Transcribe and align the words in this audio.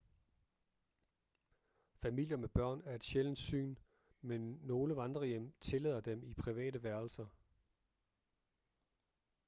familier 2.01 2.37
med 2.37 2.49
børn 2.49 2.81
er 2.85 2.95
et 2.95 3.03
sjældent 3.03 3.39
syn 3.39 3.75
men 4.21 4.41
nogle 4.63 4.95
vandrehjem 4.95 5.53
tillader 5.59 6.01
dem 6.01 6.23
i 6.23 6.33
private 6.33 6.83
værelser 6.83 7.27